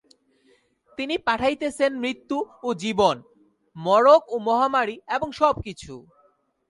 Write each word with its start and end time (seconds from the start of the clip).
তিনি 0.97 1.15
পাঠাইতেছেন 1.17 1.91
মৃত্যু 1.99 2.37
ও 2.63 2.69
জীবন, 2.73 3.15
মড়ক 3.75 4.21
ও 4.27 4.35
মহামারী 4.39 4.95
এবং 5.15 5.27
সবকিছু। 5.31 5.93